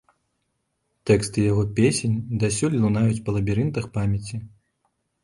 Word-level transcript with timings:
Тэксты 1.09 1.43
яго 1.51 1.63
песень 1.79 2.15
дасюль 2.45 2.79
лунаюць 2.85 3.21
па 3.29 3.37
лабірынтах 3.37 3.85
памяці. 3.99 4.37